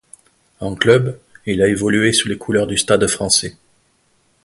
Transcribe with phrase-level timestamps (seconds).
[0.61, 3.55] En club, il a évolué sous les couleurs du Stade français.